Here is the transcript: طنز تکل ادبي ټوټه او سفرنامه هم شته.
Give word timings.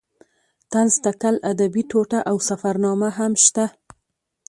طنز 0.71 0.93
تکل 1.05 1.35
ادبي 1.51 1.83
ټوټه 1.91 2.19
او 2.29 2.35
سفرنامه 2.49 3.09
هم 3.17 3.31
شته. 3.45 3.65